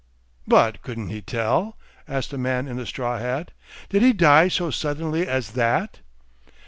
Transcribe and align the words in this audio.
"But 0.47 0.81
couldn't 0.81 1.09
he 1.09 1.21
tell?" 1.21 1.77
asked 2.07 2.31
the 2.31 2.39
man 2.39 2.67
in 2.67 2.75
the 2.77 2.87
straw 2.87 3.19
hat. 3.19 3.51
"Did 3.89 4.01
he 4.01 4.13
die 4.13 4.47
so 4.47 4.71
suddenly 4.71 5.27
as 5.27 5.51
that?" 5.51 5.99